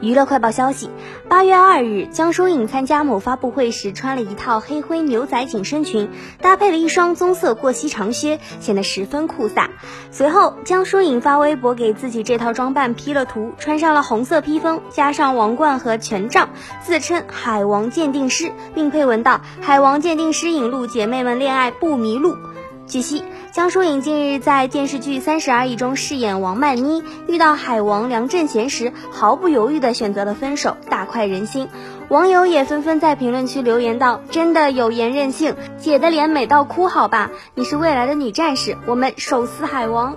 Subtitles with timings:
[0.00, 0.88] 娱乐快报消息：
[1.28, 6.08] 八月二日，江疏影参加某发布会时穿了一套黑灰牛仔紧身裙，
[6.40, 9.68] 搭配了一双棕色过膝长靴，显得十分酷飒。
[10.10, 16.48] 随后，江疏影发微博给自己这套装扮 P 了图，穿上了红色披风，加上王冠和权杖，
[16.82, 22.38] 自称海王鉴定师，并配文道：“海王鉴定师引路，姐妹们恋爱不迷路。”
[22.90, 23.22] 据悉，
[23.52, 31.68] 江疏影近日在电视剧《三十而已》中饰演王曼妮，遇到海王梁振贤时，毫不犹豫地选择了分手，大快人心。
[32.08, 37.30] 网友也纷纷在评论区留言道：“真的有颜任性，姐的脸美到哭，好吧？
[37.54, 40.16] 你是未来的女战士，我们手撕海王。”